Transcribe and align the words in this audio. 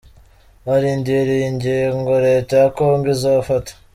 Barindiriye 0.65 1.45
ingingo 1.51 2.11
leta 2.25 2.53
ya 2.61 2.69
Congo 2.77 3.05
izofata. 3.15 3.71